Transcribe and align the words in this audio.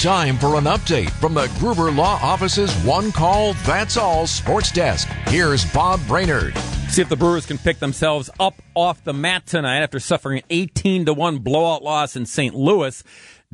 Time 0.00 0.36
for 0.36 0.56
an 0.56 0.64
update 0.64 1.08
from 1.08 1.32
the 1.32 1.50
Gruber 1.58 1.90
Law 1.90 2.18
Office's 2.22 2.70
One 2.84 3.10
Call 3.10 3.54
That's 3.64 3.96
All 3.96 4.26
Sports 4.26 4.70
Desk. 4.70 5.08
Here's 5.28 5.64
Bob 5.72 6.06
Brainerd. 6.06 6.54
See 6.88 7.00
if 7.00 7.08
the 7.08 7.16
Brewers 7.16 7.46
can 7.46 7.56
pick 7.56 7.78
themselves 7.78 8.28
up 8.38 8.60
off 8.74 9.02
the 9.04 9.14
mat 9.14 9.46
tonight 9.46 9.78
after 9.78 9.98
suffering 9.98 10.38
an 10.40 10.44
18 10.50 11.06
to 11.06 11.14
1 11.14 11.38
blowout 11.38 11.82
loss 11.82 12.14
in 12.14 12.26
St. 12.26 12.54
Louis. 12.54 13.02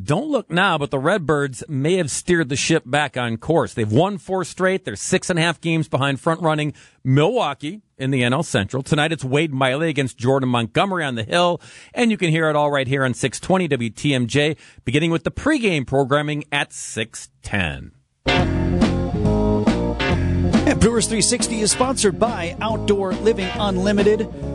Don't 0.00 0.28
look 0.28 0.50
now, 0.50 0.78
but 0.78 0.90
the 0.90 0.98
Redbirds 0.98 1.62
may 1.68 1.96
have 1.98 2.10
steered 2.10 2.48
the 2.48 2.56
ship 2.56 2.84
back 2.86 3.18
on 3.18 3.36
course. 3.36 3.74
They've 3.74 3.90
won 3.90 4.16
four 4.16 4.42
straight. 4.44 4.84
They're 4.84 4.96
six 4.96 5.28
and 5.28 5.38
a 5.38 5.42
half 5.42 5.60
games 5.60 5.86
behind 5.86 6.18
front 6.18 6.40
running 6.40 6.72
Milwaukee 7.04 7.82
in 7.98 8.10
the 8.10 8.22
NL 8.22 8.44
Central. 8.44 8.82
Tonight 8.82 9.12
it's 9.12 9.22
Wade 9.22 9.52
Miley 9.52 9.90
against 9.90 10.16
Jordan 10.16 10.48
Montgomery 10.48 11.04
on 11.04 11.14
the 11.14 11.24
Hill, 11.24 11.60
and 11.92 12.10
you 12.10 12.16
can 12.16 12.30
hear 12.30 12.48
it 12.48 12.56
all 12.56 12.70
right 12.70 12.88
here 12.88 13.04
on 13.04 13.12
620 13.12 13.90
WTMJ, 13.90 14.56
beginning 14.84 15.10
with 15.10 15.24
the 15.24 15.30
pregame 15.30 15.86
programming 15.86 16.44
at 16.50 16.72
610. 16.72 17.92
And 20.64 20.80
Brewers 20.80 21.04
360 21.06 21.60
is 21.60 21.70
sponsored 21.70 22.18
by 22.18 22.56
Outdoor 22.62 23.12
Living 23.12 23.50
Unlimited. 23.56 24.51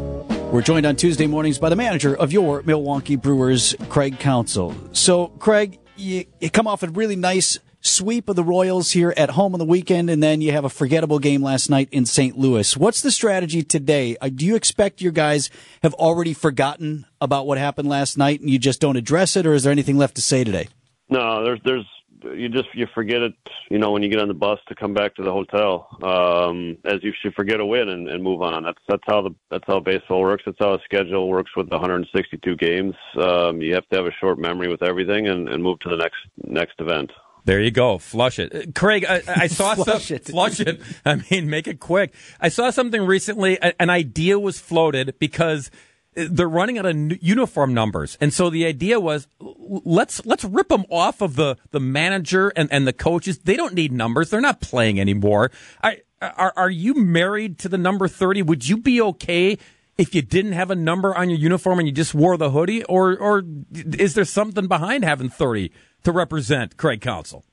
We're 0.52 0.62
joined 0.62 0.86
on 0.86 0.96
Tuesday 0.96 1.28
mornings 1.28 1.60
by 1.60 1.68
the 1.68 1.76
manager 1.76 2.16
of 2.16 2.32
your 2.32 2.64
Milwaukee 2.64 3.18
Brewers, 3.18 3.76
Craig 3.90 4.18
Counsell. 4.18 4.74
So, 4.94 5.28
Craig, 5.28 5.78
you, 5.98 6.24
you 6.40 6.50
come 6.50 6.68
off 6.68 6.84
a 6.84 6.88
really 6.88 7.18
nice 7.18 7.60
sweep 7.82 8.30
of 8.30 8.38
the 8.38 8.46
Royals 8.46 8.92
here 8.92 9.14
at 9.18 9.32
home 9.32 9.54
on 9.54 9.60
the 9.60 9.66
weekend, 9.66 10.10
and 10.10 10.24
then 10.24 10.40
you 10.40 10.54
have 10.54 10.64
a 10.64 10.70
forgettable 10.70 11.20
game 11.20 11.44
last 11.44 11.70
night 11.70 11.90
in 11.92 12.06
St. 12.06 12.38
Louis. 12.38 12.78
What's 12.78 13.02
the 13.02 13.12
strategy 13.12 13.62
today? 13.62 14.16
Uh, 14.22 14.30
do 14.30 14.46
you 14.46 14.56
expect 14.56 15.02
your 15.02 15.12
guys 15.12 15.50
have 15.84 15.94
already 15.96 16.34
forgotten 16.34 17.06
about 17.20 17.46
what 17.46 17.58
happened 17.58 17.90
last 17.90 18.18
night 18.18 18.40
and 18.40 18.50
you 18.50 18.58
just 18.58 18.80
don't 18.80 18.96
address 18.96 19.36
it, 19.36 19.46
or 19.46 19.54
is 19.54 19.64
there 19.64 19.72
anything 19.74 19.98
left 19.98 20.16
to 20.16 20.22
say 20.22 20.46
today? 20.46 20.70
No, 21.10 21.44
there's 21.44 21.60
there's 21.66 21.86
you 22.24 22.50
just 22.50 22.70
you 22.74 22.88
forget 22.94 23.22
it. 23.22 23.34
You 23.70 23.78
know 23.78 23.92
when 23.92 24.04
you 24.04 24.10
get 24.10 24.20
on 24.20 24.28
the 24.28 24.34
bus 24.34 24.60
to 24.68 24.76
come 24.76 24.94
back 24.94 25.16
to 25.16 25.24
the 25.24 25.32
hotel, 25.32 25.88
um, 26.04 26.78
as 26.86 27.04
you 27.04 27.14
should 27.22 27.34
forget 27.34 27.60
a 27.60 27.66
win 27.66 27.90
and, 27.90 28.08
and 28.08 28.24
move 28.24 28.42
on. 28.42 28.64
That's 28.64 28.80
that's 28.88 29.04
how 29.08 29.22
the 29.22 29.36
that's 29.50 29.64
how 29.68 29.80
baseball 29.80 30.22
works. 30.22 30.44
That's 30.46 30.58
how 30.60 30.74
a 30.74 30.80
schedule 30.84 31.28
works 31.28 31.52
with 31.56 31.70
162 31.70 32.56
games. 32.56 32.96
Um, 33.20 33.62
you 33.62 33.74
have 33.74 33.88
to 33.90 33.98
have 33.98 34.06
a 34.06 34.14
short 34.20 34.40
memory 34.40 34.68
with 34.68 34.84
everything 34.84 35.28
and, 35.28 35.48
and 35.50 35.62
move 35.62 35.80
to 35.80 35.90
the 35.90 35.98
next 35.98 36.18
next 36.44 36.80
event. 36.80 37.12
There 37.46 37.62
you 37.62 37.72
go. 37.72 37.98
Flush 37.98 38.40
it. 38.40 38.54
Uh, 38.54 38.72
Craig, 38.76 39.06
I, 39.08 39.22
I 39.26 39.48
saw 39.48 39.74
flush 39.76 40.08
some, 40.08 40.18
it. 40.18 40.26
Flush 40.26 40.60
it. 40.60 40.82
I 41.06 41.22
mean, 41.32 41.50
make 41.50 41.68
it 41.68 41.80
quick. 41.80 42.14
I 42.42 42.50
saw 42.50 42.72
something 42.72 43.02
recently. 43.02 43.58
An 43.80 43.90
idea 43.90 44.38
was 44.38 44.60
floated 44.60 45.18
because 45.18 45.72
they're 46.14 46.50
running 46.50 46.78
out 46.78 46.86
of 46.86 47.24
uniform 47.24 47.74
numbers, 47.74 48.18
and 48.20 48.34
so 48.34 48.50
the 48.50 48.66
idea 48.66 49.00
was 49.00 49.28
let's 49.68 50.26
let's 50.26 50.44
rip 50.44 50.70
them 50.70 50.86
off 50.90 51.22
of 51.22 51.36
the 51.36 51.58
the 51.72 51.80
manager 51.80 52.52
and, 52.56 52.72
and 52.72 52.88
the 52.88 52.94
coaches. 52.94 53.40
They 53.40 53.56
don't 53.56 53.74
need 53.74 53.92
numbers; 53.92 54.30
they're 54.30 54.42
not 54.42 54.62
playing 54.62 55.00
anymore. 55.00 55.52
I, 55.84 56.02
are 56.22 56.54
are 56.56 56.70
you 56.70 56.94
married 56.94 57.60
to 57.60 57.70
the 57.70 57.78
number 57.78 58.08
thirty? 58.08 58.42
Would 58.42 58.68
you 58.68 58.78
be 58.78 59.02
okay 59.02 59.58
if 59.98 60.14
you 60.14 60.22
didn't 60.22 60.54
have 60.54 60.72
a 60.72 60.76
number 60.76 61.16
on 61.16 61.30
your 61.30 61.40
uniform 61.40 61.80
and 61.80 61.88
you 61.88 61.94
just 61.94 62.14
wore 62.14 62.38
the 62.38 62.52
hoodie, 62.52 62.84
or 62.86 63.18
or 63.18 63.44
is 63.74 64.14
there 64.14 64.26
something 64.26 64.68
behind 64.68 65.04
having 65.04 65.30
thirty 65.30 65.72
to 66.04 66.12
represent 66.12 66.78
Craig 66.78 67.02
Counsell? 67.02 67.44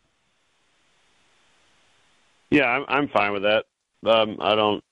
Yeah, 2.51 2.67
I'm 2.67 2.85
I'm 2.89 3.09
fine 3.09 3.33
with 3.33 3.43
that. 3.43 3.65
Um, 4.07 4.37
I 4.41 4.55
don't 4.55 4.85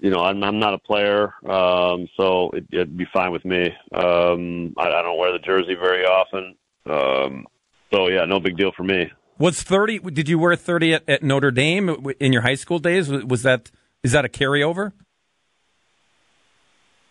you 0.00 0.10
know, 0.10 0.20
I'm, 0.20 0.42
I'm 0.42 0.58
not 0.58 0.74
a 0.74 0.78
player, 0.78 1.34
um, 1.48 2.08
so 2.16 2.50
it, 2.52 2.66
would 2.72 2.96
be 2.96 3.06
fine 3.12 3.32
with 3.32 3.44
me. 3.44 3.66
Um, 3.92 4.74
I, 4.76 4.88
I 4.88 5.02
don't 5.02 5.18
wear 5.18 5.32
the 5.32 5.38
jersey 5.38 5.74
very 5.74 6.04
often, 6.04 6.56
um, 6.86 7.46
so 7.92 8.08
yeah, 8.08 8.24
no 8.24 8.40
big 8.40 8.56
deal 8.56 8.72
for 8.76 8.82
me. 8.82 9.10
Was 9.38 9.62
thirty? 9.62 9.98
Did 10.00 10.28
you 10.28 10.38
wear 10.38 10.56
thirty 10.56 10.94
at, 10.94 11.08
at 11.08 11.22
Notre 11.22 11.52
Dame 11.52 12.12
in 12.18 12.32
your 12.32 12.42
high 12.42 12.56
school 12.56 12.80
days? 12.80 13.08
Was 13.08 13.42
that 13.42 13.70
is 14.02 14.12
that 14.12 14.24
a 14.24 14.28
carryover? 14.28 14.92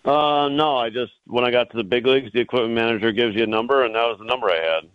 Uh, 0.03 0.47
no, 0.49 0.77
I 0.77 0.89
just 0.89 1.11
when 1.25 1.43
I 1.43 1.51
got 1.51 1.69
to 1.71 1.77
the 1.77 1.83
big 1.83 2.05
leagues, 2.05 2.31
the 2.33 2.39
equipment 2.39 2.73
manager 2.73 3.11
gives 3.11 3.35
you 3.35 3.43
a 3.43 3.47
number, 3.47 3.83
and 3.83 3.95
that 3.95 4.03
was 4.03 4.17
the 4.19 4.25
number 4.25 4.47
I 4.49 4.79
had. 4.79 4.89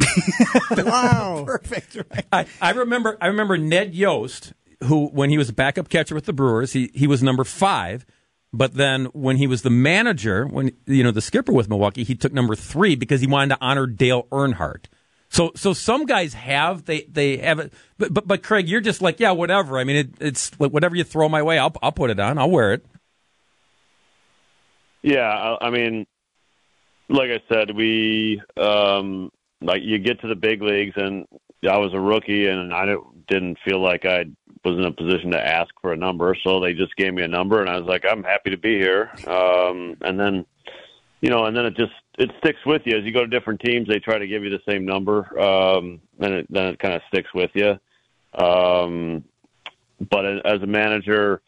wow, 0.84 1.44
perfect. 1.46 1.96
Right. 1.96 2.26
I, 2.32 2.46
I 2.60 2.70
remember. 2.72 3.16
I 3.20 3.28
remember 3.28 3.56
Ned 3.56 3.94
Yost 3.94 4.52
who, 4.84 5.08
when 5.08 5.30
he 5.30 5.38
was 5.38 5.48
a 5.48 5.52
backup 5.52 5.88
catcher 5.88 6.14
with 6.14 6.26
the 6.26 6.32
Brewers, 6.32 6.72
he, 6.72 6.90
he 6.94 7.06
was 7.06 7.22
number 7.22 7.44
five. 7.44 8.06
But 8.52 8.74
then 8.74 9.06
when 9.06 9.36
he 9.36 9.46
was 9.46 9.62
the 9.62 9.70
manager, 9.70 10.46
when 10.46 10.72
you 10.86 11.04
know 11.04 11.10
the 11.10 11.20
skipper 11.20 11.52
with 11.52 11.68
Milwaukee, 11.68 12.02
he 12.02 12.14
took 12.14 12.32
number 12.32 12.54
three 12.54 12.94
because 12.94 13.20
he 13.20 13.26
wanted 13.26 13.54
to 13.54 13.58
honor 13.60 13.86
Dale 13.86 14.22
Earnhardt. 14.32 14.86
So 15.28 15.52
so 15.54 15.74
some 15.74 16.06
guys 16.06 16.32
have 16.32 16.86
they 16.86 17.02
they 17.02 17.36
have 17.36 17.58
it, 17.58 17.72
but 17.98 18.14
but, 18.14 18.26
but 18.26 18.42
Craig, 18.42 18.66
you're 18.66 18.80
just 18.80 19.02
like 19.02 19.20
yeah 19.20 19.32
whatever. 19.32 19.78
I 19.78 19.84
mean 19.84 19.96
it, 19.96 20.10
it's 20.20 20.50
whatever 20.58 20.96
you 20.96 21.04
throw 21.04 21.28
my 21.28 21.42
way, 21.42 21.58
I'll 21.58 21.74
I'll 21.82 21.92
put 21.92 22.08
it 22.08 22.18
on, 22.18 22.38
I'll 22.38 22.50
wear 22.50 22.72
it. 22.72 22.86
Yeah, 25.02 25.28
I, 25.28 25.66
I 25.66 25.70
mean, 25.70 26.06
like 27.10 27.30
I 27.30 27.42
said, 27.52 27.76
we 27.76 28.40
um 28.56 29.30
like 29.60 29.82
you 29.82 29.98
get 29.98 30.20
to 30.22 30.28
the 30.28 30.34
big 30.34 30.62
leagues, 30.62 30.94
and 30.96 31.26
I 31.68 31.76
was 31.76 31.92
a 31.92 32.00
rookie, 32.00 32.46
and 32.46 32.72
I 32.72 32.94
didn't 33.28 33.58
feel 33.64 33.82
like 33.82 34.06
I 34.06 34.24
was 34.68 34.78
in 34.78 34.84
a 34.84 34.92
position 34.92 35.30
to 35.32 35.46
ask 35.46 35.70
for 35.80 35.92
a 35.92 35.96
number, 35.96 36.36
so 36.44 36.60
they 36.60 36.74
just 36.74 36.94
gave 36.96 37.14
me 37.14 37.22
a 37.22 37.28
number, 37.28 37.60
and 37.60 37.68
I 37.68 37.78
was 37.78 37.86
like, 37.86 38.04
I'm 38.08 38.22
happy 38.22 38.50
to 38.50 38.56
be 38.56 38.78
here. 38.78 39.10
Um, 39.26 39.96
and 40.00 40.18
then, 40.18 40.46
you 41.20 41.30
know, 41.30 41.44
and 41.46 41.56
then 41.56 41.66
it 41.66 41.76
just 41.76 41.92
it 42.18 42.30
sticks 42.38 42.64
with 42.66 42.82
you 42.84 42.96
as 42.96 43.04
you 43.04 43.12
go 43.12 43.20
to 43.20 43.26
different 43.26 43.60
teams. 43.60 43.88
They 43.88 43.98
try 43.98 44.18
to 44.18 44.26
give 44.26 44.44
you 44.44 44.50
the 44.50 44.60
same 44.68 44.84
number, 44.84 45.38
um, 45.40 46.00
and 46.20 46.34
it, 46.34 46.46
then 46.50 46.66
it 46.66 46.78
kind 46.78 46.94
of 46.94 47.02
sticks 47.08 47.32
with 47.34 47.50
you. 47.54 47.78
Um, 48.34 49.24
but 50.10 50.46
as 50.46 50.62
a 50.62 50.66
manager, 50.66 51.40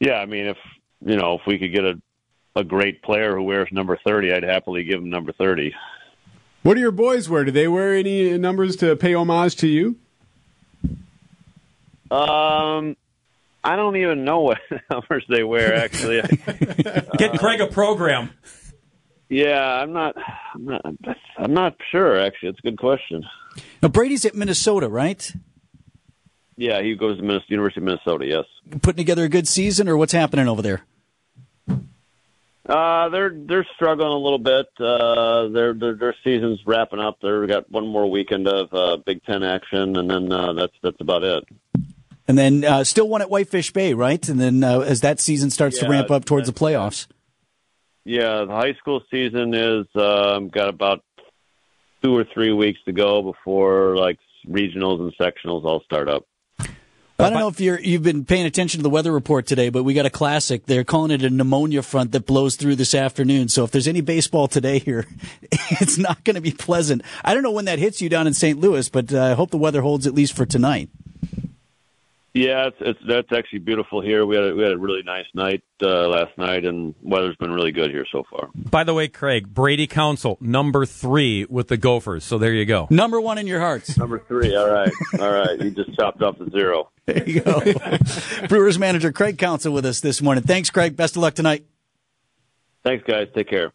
yeah, 0.00 0.14
I 0.14 0.26
mean, 0.26 0.46
if 0.46 0.58
you 1.04 1.16
know, 1.16 1.34
if 1.34 1.42
we 1.46 1.58
could 1.58 1.72
get 1.72 1.84
a 1.84 2.00
a 2.56 2.64
great 2.64 3.02
player 3.02 3.36
who 3.36 3.42
wears 3.44 3.68
number 3.70 3.98
thirty, 4.04 4.32
I'd 4.32 4.42
happily 4.42 4.84
give 4.84 5.00
him 5.00 5.10
number 5.10 5.32
thirty. 5.32 5.74
What 6.62 6.74
do 6.74 6.80
your 6.80 6.90
boys 6.90 7.28
wear? 7.28 7.44
Do 7.44 7.52
they 7.52 7.68
wear 7.68 7.94
any 7.94 8.36
numbers 8.36 8.76
to 8.76 8.96
pay 8.96 9.14
homage 9.14 9.56
to 9.56 9.68
you? 9.68 9.96
Um, 12.10 12.96
I 13.64 13.76
don't 13.76 13.96
even 13.96 14.24
know 14.24 14.40
what 14.40 14.58
numbers 14.90 15.24
they 15.28 15.44
wear. 15.44 15.74
Actually, 15.74 16.22
get 17.18 17.38
Craig 17.38 17.60
a 17.60 17.66
program. 17.66 18.30
Yeah, 19.28 19.60
I'm 19.60 19.92
not. 19.92 20.16
I'm 20.54 20.64
not. 20.64 20.84
I'm 21.36 21.54
not 21.54 21.76
sure. 21.90 22.18
Actually, 22.18 22.50
it's 22.50 22.58
a 22.60 22.62
good 22.62 22.78
question. 22.78 23.24
Now 23.82 23.88
Brady's 23.88 24.24
at 24.24 24.34
Minnesota, 24.34 24.88
right? 24.88 25.32
Yeah, 26.56 26.82
he 26.82 26.94
goes 26.96 27.18
to 27.18 27.22
Minnesota, 27.22 27.46
University 27.50 27.80
of 27.80 27.84
Minnesota. 27.84 28.26
Yes. 28.26 28.80
Putting 28.82 28.96
together 28.96 29.24
a 29.24 29.28
good 29.28 29.46
season, 29.46 29.88
or 29.88 29.96
what's 29.96 30.12
happening 30.12 30.48
over 30.48 30.62
there? 30.62 30.82
Uh, 32.68 33.08
they're 33.08 33.32
they're 33.34 33.66
struggling 33.76 34.10
a 34.12 34.18
little 34.18 34.38
bit. 34.38 34.66
Uh, 34.78 35.48
their, 35.48 35.72
their 35.72 35.94
their 35.94 36.14
season's 36.22 36.60
wrapping 36.66 36.98
up. 36.98 37.18
They've 37.22 37.48
got 37.48 37.70
one 37.70 37.86
more 37.86 38.10
weekend 38.10 38.46
of 38.46 38.72
uh, 38.74 38.98
Big 38.98 39.24
Ten 39.24 39.42
action, 39.42 39.96
and 39.96 40.10
then 40.10 40.30
uh, 40.30 40.52
that's 40.52 40.74
that's 40.82 41.00
about 41.00 41.22
it. 41.22 41.44
And 42.28 42.36
then 42.36 42.62
uh, 42.62 42.84
still 42.84 43.08
one 43.08 43.22
at 43.22 43.30
Whitefish 43.30 43.72
Bay, 43.72 43.94
right? 43.94 44.28
And 44.28 44.38
then 44.38 44.62
uh, 44.62 44.80
as 44.80 45.00
that 45.00 45.18
season 45.18 45.50
starts 45.50 45.78
yeah, 45.78 45.84
to 45.84 45.90
ramp 45.90 46.10
up 46.10 46.26
towards 46.26 46.46
the 46.46 46.52
playoffs. 46.52 47.06
Yeah, 48.04 48.44
the 48.44 48.52
high 48.52 48.74
school 48.74 49.02
season 49.10 49.54
is 49.54 49.86
um, 49.94 50.48
got 50.48 50.68
about 50.68 51.02
two 52.02 52.16
or 52.16 52.24
three 52.32 52.52
weeks 52.52 52.78
to 52.84 52.92
go 52.92 53.22
before 53.22 53.96
like 53.96 54.18
regionals 54.46 55.00
and 55.00 55.14
sectionals 55.16 55.64
all 55.64 55.80
start 55.80 56.08
up. 56.08 56.26
I 57.20 57.30
don't 57.30 57.40
know 57.40 57.48
if 57.48 57.60
you're 57.60 57.80
you've 57.80 58.04
been 58.04 58.24
paying 58.24 58.46
attention 58.46 58.78
to 58.78 58.82
the 58.82 58.90
weather 58.90 59.10
report 59.10 59.46
today, 59.46 59.70
but 59.70 59.82
we 59.82 59.92
got 59.92 60.06
a 60.06 60.10
classic. 60.10 60.66
They're 60.66 60.84
calling 60.84 61.10
it 61.10 61.24
a 61.24 61.30
pneumonia 61.30 61.82
front 61.82 62.12
that 62.12 62.26
blows 62.26 62.54
through 62.54 62.76
this 62.76 62.94
afternoon. 62.94 63.48
So 63.48 63.64
if 63.64 63.72
there's 63.72 63.88
any 63.88 64.02
baseball 64.02 64.46
today 64.46 64.78
here, 64.78 65.04
it's 65.52 65.98
not 65.98 66.22
going 66.22 66.36
to 66.36 66.40
be 66.40 66.52
pleasant. 66.52 67.02
I 67.24 67.34
don't 67.34 67.42
know 67.42 67.50
when 67.50 67.64
that 67.64 67.80
hits 67.80 68.00
you 68.00 68.08
down 68.08 68.28
in 68.28 68.34
St. 68.34 68.60
Louis, 68.60 68.88
but 68.88 69.12
uh, 69.12 69.20
I 69.20 69.32
hope 69.32 69.50
the 69.50 69.58
weather 69.58 69.82
holds 69.82 70.06
at 70.06 70.14
least 70.14 70.34
for 70.34 70.46
tonight. 70.46 70.90
Yeah, 72.34 72.66
it's, 72.68 72.76
it's 72.80 72.98
that's 73.08 73.32
actually 73.32 73.60
beautiful 73.60 74.00
here. 74.00 74.24
We 74.26 74.36
had 74.36 74.44
a, 74.44 74.54
we 74.54 74.62
had 74.62 74.72
a 74.72 74.78
really 74.78 75.02
nice 75.02 75.26
night 75.34 75.62
uh, 75.82 76.08
last 76.08 76.36
night, 76.36 76.64
and 76.64 76.94
weather's 77.02 77.36
been 77.36 77.52
really 77.52 77.72
good 77.72 77.90
here 77.90 78.06
so 78.12 78.22
far. 78.30 78.50
By 78.54 78.84
the 78.84 78.94
way, 78.94 79.08
Craig 79.08 79.52
Brady 79.52 79.86
Counsell 79.86 80.36
number 80.40 80.84
three 80.84 81.46
with 81.48 81.68
the 81.68 81.76
Gophers. 81.76 82.24
So 82.24 82.38
there 82.38 82.52
you 82.52 82.66
go. 82.66 82.86
Number 82.90 83.20
one 83.20 83.38
in 83.38 83.46
your 83.46 83.60
hearts. 83.60 83.96
Number 83.96 84.18
three. 84.18 84.54
All 84.54 84.70
right, 84.70 84.92
all 85.18 85.32
right. 85.32 85.58
You 85.58 85.70
just 85.70 85.94
chopped 85.98 86.22
off 86.22 86.38
the 86.38 86.50
zero. 86.50 86.90
There 87.08 87.26
you 87.26 87.40
go. 87.40 87.62
Brewers 88.48 88.78
manager 88.78 89.12
Craig 89.12 89.38
Counsell 89.38 89.72
with 89.72 89.86
us 89.86 90.00
this 90.00 90.20
morning. 90.20 90.44
Thanks, 90.44 90.68
Craig. 90.68 90.94
Best 90.94 91.16
of 91.16 91.22
luck 91.22 91.32
tonight. 91.32 91.64
Thanks, 92.84 93.02
guys. 93.08 93.28
Take 93.34 93.48
care. 93.48 93.72